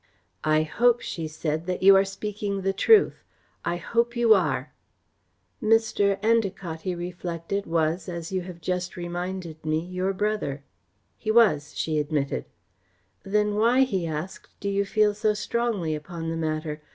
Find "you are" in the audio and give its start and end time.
1.83-2.03, 4.15-4.73